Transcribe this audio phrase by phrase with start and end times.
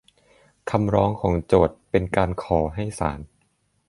[0.69, 3.19] คำร้องของโจทก์ เป็นการขอให้ศาล